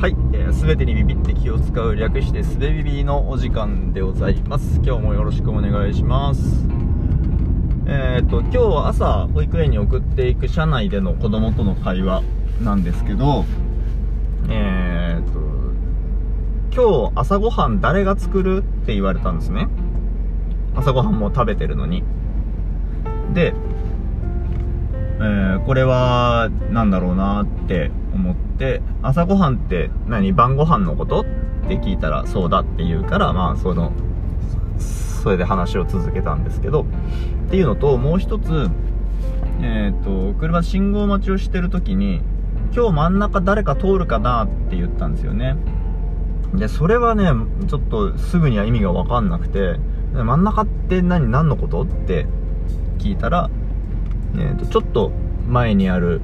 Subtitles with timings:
[0.00, 4.80] はい、えー、全てにビビって気を使う略してすべビビのお時間でございます。
[4.82, 6.40] 今日もよろしくお願いします。
[7.86, 12.22] えっ、と今日は朝保育園に送っていく車内での子供との会話
[12.62, 13.44] なんですけど
[14.48, 15.38] えっ、と
[16.74, 19.68] 今日朝ごはん誰が作るって言われたんですね。
[20.74, 22.04] 朝ごはんも食べてるのに。
[23.34, 23.52] で
[25.20, 30.32] えー、これは何だろうなって思って朝ごはんって何？
[30.32, 31.24] 晩ご飯のことっ
[31.68, 33.92] て聞いたらそうだって言うからまあその
[34.78, 36.86] それで話を続けたんですけど
[37.48, 38.70] っていうのともう一つ
[39.60, 42.22] えっ、ー、と車信号待ちをしてる時に
[42.74, 45.56] 今日真ん中誰か通るかなって言ったんですよね。
[46.54, 47.30] でそれはね
[47.68, 49.76] ちょっとすぐには意味が分かんなくて
[50.14, 51.30] 真ん中って何？
[51.30, 51.82] 何のこと？
[51.82, 52.26] って
[52.98, 53.50] 聞いたら
[54.34, 55.12] えーと、ちょっと
[55.48, 56.20] 前にある、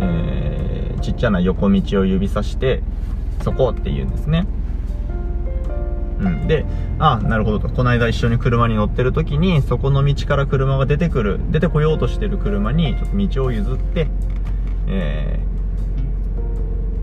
[0.00, 2.82] えー、ちっちゃな横道を指さして
[3.42, 4.46] そこって言うんですね
[6.20, 6.64] うん、で、
[6.98, 7.68] あなるほどと。
[7.68, 14.08] この間一緒に車に乗ってる時に、そこの道から車が出てくる、出てこようとしてる車に、ちょっと道を譲って、
[14.86, 15.40] え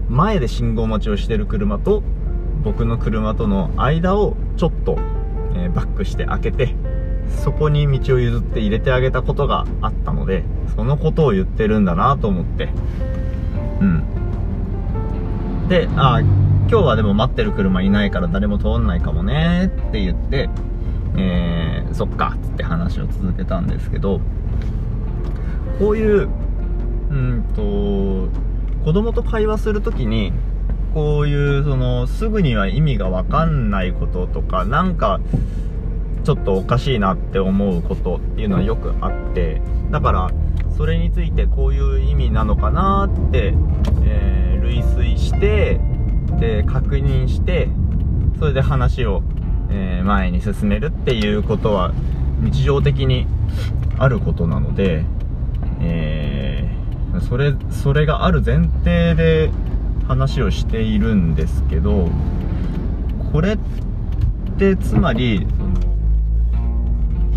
[0.10, 2.04] ー、前で信号待ちをしてる車と、
[2.64, 4.98] 僕の車との間をちょっと、
[5.56, 6.76] えー、バックして開けて、
[7.44, 10.44] そこに道を譲って入れてあげたことがあったので、
[10.76, 12.70] そのことを言ってるんだなと思って。
[13.80, 14.04] うん。
[15.68, 16.22] で、あ
[16.72, 20.50] 今日はでも待ってる車いないから誰も通んないかもねって言って、
[21.18, 24.22] えー、そっかっつって話を続けたんですけど、
[25.80, 26.30] こういう、
[27.10, 28.30] うんと、
[28.86, 30.32] 子供と会話するときに、
[30.94, 35.20] こういう、その、すぐには意味がわかんないこととか、なんか、
[36.24, 40.32] ちょっとおかしいなって思うことっていうのはよくあってだから
[40.78, 43.54] それについてこういう意味なのかなって、
[44.04, 45.80] えー、類推して
[46.40, 47.70] で確認して
[48.40, 49.22] それで話を、
[49.70, 51.94] えー、前に進めるっていうことは
[52.40, 53.28] 日常的に
[53.98, 55.06] あることなので、
[55.82, 59.52] えー、それそれがある前提で
[60.08, 62.10] 話をしているんですけど
[63.32, 63.58] これっ
[64.58, 65.46] てつまり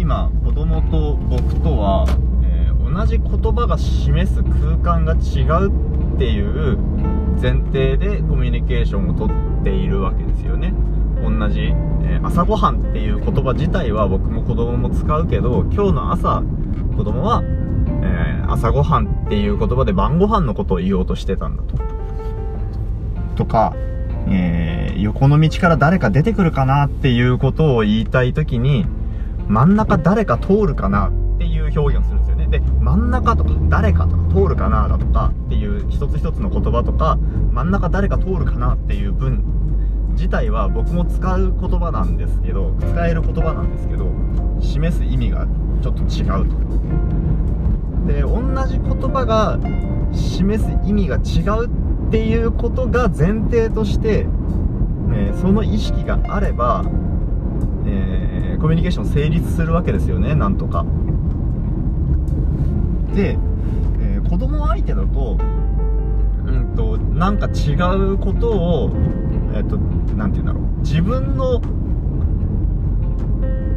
[0.05, 2.05] 今子供と僕とは、
[2.45, 5.71] えー、同じ言葉が示す空間が違う
[6.17, 6.77] っていう
[7.41, 10.75] 前提でコミュニケーションをとっているわけですよね。
[11.23, 11.61] 同じ、
[12.03, 16.43] えー、朝ごはんっていう言葉自体は僕も子供も使うけど今日の朝
[16.99, 21.79] 子供は、えー、朝ごはんっていう言葉で晩ご飯のことを言おうとしてたんだと。
[23.37, 23.75] とか
[24.27, 28.87] えー、横の道から誰か出てくるかなっていうことを言いたい時に、
[29.49, 32.47] 真ん中誰か通るかなっていう表現をするんですよね。
[32.49, 37.19] で、真ん中とか誰かとか通るかなだとかっていう一つ一つの言葉とか、
[37.53, 39.43] 真ん中誰か通るかなっていう文
[40.15, 44.07] 自体は僕も使う言葉なんですけど、使える言葉なんですけど、
[44.61, 45.47] 示す意味が
[45.83, 46.55] ちょっと違うと。
[48.07, 49.59] で、同じ言葉が
[50.13, 54.25] 示す意味が違うっていうことが前提として、
[55.09, 56.85] ね、その意識があれば、
[57.87, 60.85] えー、コミュニケーション成立するわけですよねなんとか。
[63.15, 63.39] で、
[64.01, 65.39] えー、子供相手だと
[66.47, 68.91] うんとなんか違うことを
[69.55, 69.79] えっ、ー、と
[70.17, 70.81] 何て言うんだろう。
[70.81, 71.61] 自分の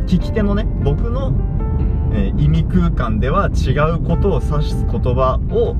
[0.07, 1.33] 聞き手のね僕の、
[2.13, 5.75] えー、意味空間では違うことを指す言葉を、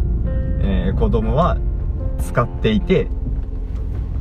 [0.60, 1.58] えー、子供は
[2.20, 3.08] 使っていて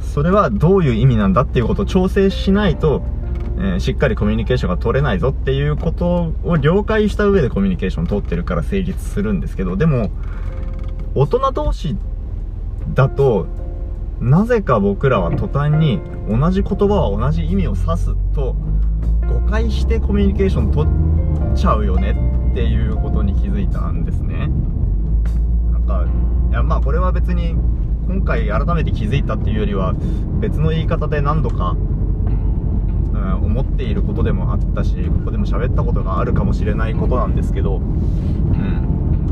[0.01, 3.03] それはどういう意味なんだっていうことを調整しないと
[3.59, 10.11] え、しっかりコミュニケーションが取れないぞっていうことを了解した上でコミュニケーション取ってるから成立するんですけど、でも、
[11.15, 11.97] 大人同士
[12.95, 13.47] だと、
[14.21, 18.57] なぜか僕らは途端に同じ言葉は同じ意味を指すと
[19.29, 22.17] 誤解してコミュニケーション取っちゃうよね
[22.51, 24.51] っていうことに気づいたんですね。
[25.73, 26.07] なんか、
[26.51, 27.55] いやまあこれは別に
[28.09, 29.95] 今回改めて気づいたっていうよりは
[30.41, 31.77] 別の言い方で何度か
[33.57, 39.25] 思っていることでもあったしここでも喋ったことがあるかもしれないことなんですけど、うん、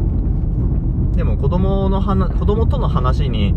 [1.12, 3.54] でも子供の話子供との話に、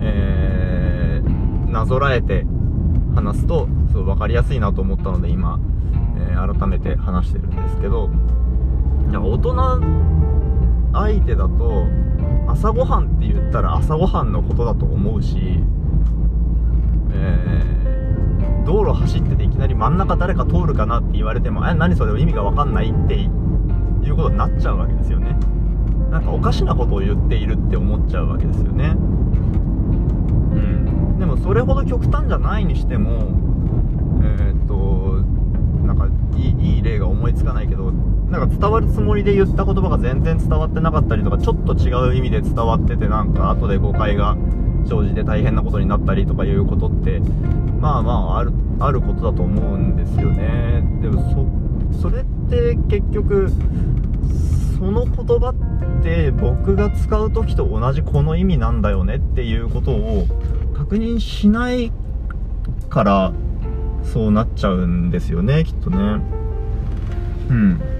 [0.00, 2.46] えー、なぞらえて
[3.14, 5.60] 話すとすごい分かりやすいなと思ったので今、
[6.18, 8.08] えー、改めて話してるんですけど
[9.10, 9.80] いや大人
[10.92, 11.86] 相手だと
[12.46, 15.60] 朝ごはんって言ったら朝ごはんのことだと思うし、
[17.12, 17.77] えー
[18.68, 23.24] 道路走ってていきなり真ん中誰か通るかなって言われてもえ何それ意味が分かんないってい
[24.10, 25.34] うことになっちゃうわけですよね。
[26.10, 28.88] なんかおかしなことを言っているって思っちゃうわけですよね。
[28.88, 28.94] う
[30.58, 31.18] ん。
[31.18, 33.32] でもそれほど極端じゃないにしても
[34.22, 35.22] えー、っと
[35.86, 36.06] なんか
[36.36, 44.36] いいいい例が思いつかないけどなんか伝わるつもりで言った言葉が全然伝わってなかったりとかちょっと違う意味で伝わっててなんか後で誤解が
[44.88, 47.20] 生じて大変なことになったりとかいうことって
[47.80, 50.82] まあまああるあることだと思うんですよね。
[51.02, 51.22] でも
[51.92, 53.50] そそれって結局
[54.78, 60.26] その言葉って僕が使う時と同じこの意味なんだよねっていうことを
[60.76, 61.92] 確認しない
[62.88, 63.32] から
[64.04, 66.20] そうなっちゃうんですよねきっとね。
[67.50, 67.97] うん。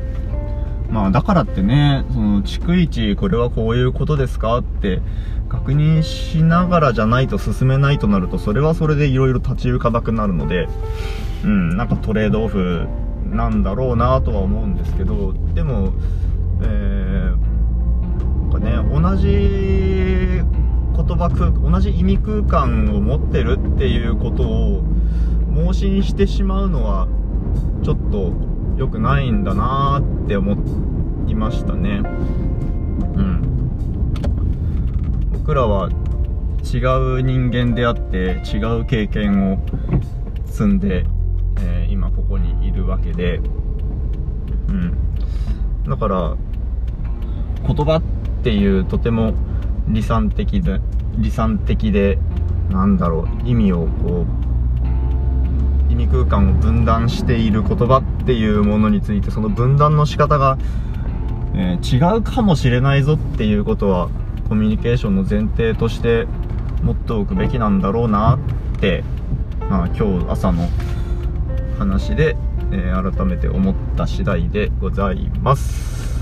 [0.90, 5.00] まあだからってねその逐一これはこういうことですかって
[5.48, 10.68] 確認しながらじゃないと進めないとなるとそれはそれでいろいろ立ち行かなくなるので
[11.44, 12.86] うんなんかトレードオフ
[13.26, 15.92] なんだろうなとは思うんですけどでも
[16.60, 20.42] えー、かね同じ
[20.96, 24.82] 言葉空同じ意味空間を持ってるっていうことを
[25.48, 27.08] 盲信してしまうのは
[27.84, 28.32] ちょっと
[28.78, 30.56] 良くないんだなーって思
[31.26, 32.00] いましたね。
[33.16, 33.42] うん。
[35.32, 35.90] 僕らは
[36.62, 36.76] 違
[37.18, 39.58] う人間であって違う経験を
[40.46, 41.04] 積んで、
[41.60, 43.40] えー、今ここにいるわけで。
[44.68, 44.96] うん。
[45.88, 46.36] だから
[47.66, 48.02] 言葉っ
[48.44, 49.34] ていうとても
[49.88, 50.80] 理算的で
[51.16, 52.18] 理算的で
[52.70, 54.47] なんだろう意味をこう
[55.98, 60.56] 味空間を分断している言葉っていうものについてその分断の仕方が、
[61.54, 64.08] えー、違うかもしれないぞっていうことは
[64.48, 66.26] コミュニケーションの前提として
[66.82, 69.04] 持っておくべきなんだろうなって、
[69.68, 70.68] まあ、今日朝の
[71.78, 72.36] 話で、
[72.72, 76.18] えー、改めて思った次第でございます。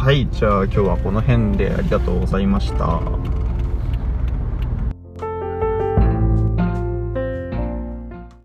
[0.00, 3.27] はい、じゃあ今日はこの辺でありがとうございました。